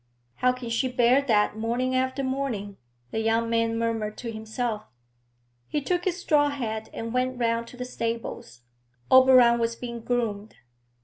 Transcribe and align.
'How 0.37 0.51
can 0.51 0.69
she 0.71 0.87
bear 0.87 1.21
that 1.21 1.55
morning 1.55 1.95
after 1.95 2.23
morning?' 2.23 2.77
the 3.11 3.19
young 3.19 3.51
man 3.51 3.77
murmured 3.77 4.17
to 4.17 4.31
himself. 4.31 4.85
He 5.67 5.79
took 5.79 6.05
his 6.05 6.19
straw 6.19 6.49
hat 6.49 6.89
and 6.91 7.13
went 7.13 7.37
round 7.37 7.67
to 7.67 7.77
the 7.77 7.85
stables. 7.85 8.61
Oberon 9.11 9.59
was 9.59 9.75
being 9.75 9.99
groomed. 9.99 10.55